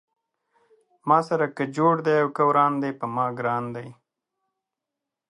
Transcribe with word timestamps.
ما 1.07 1.19
سره 1.27 1.47
که 1.57 1.63
جوړ 1.75 1.95
دی 2.05 2.15
او 2.23 2.27
که 2.35 2.43
وران 2.49 2.73
دی 2.81 2.91
پۀ 2.99 3.05
ما 3.15 3.25
ګران 3.37 3.63
دی 3.75 3.87